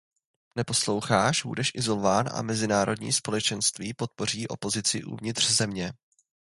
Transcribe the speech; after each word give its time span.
Neposloucháš, 0.55 1.43
budeš 1.45 1.71
izolován 1.75 2.29
a 2.33 2.41
mezinárodní 2.41 3.13
společenství 3.13 3.93
podpoří 3.93 4.47
opozici 4.47 5.03
uvnitř 5.03 5.51
země. 5.51 5.93